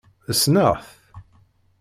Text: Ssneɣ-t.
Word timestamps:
Ssneɣ-t. 0.33 0.87